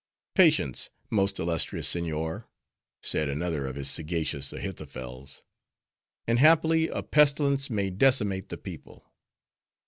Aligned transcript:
"Patience, 0.33 0.89
most 1.11 1.37
illustrious 1.39 1.87
seignior," 1.87 2.47
said 3.03 3.29
another 3.29 3.67
of 3.67 3.75
his 3.75 3.87
sagacious 3.87 4.51
Ahithophels, 4.51 5.43
"and 6.25 6.39
haply 6.39 6.87
a 6.87 7.03
pestilence 7.03 7.69
may 7.69 7.91
decimate 7.91 8.49
the 8.49 8.57
people." 8.57 9.05